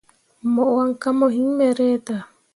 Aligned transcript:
Mo 0.53 0.63
wan 0.75 0.91
kah 1.01 1.15
mo 1.17 1.27
hiŋ 1.35 1.49
me 1.57 1.65
reta. 1.79 2.17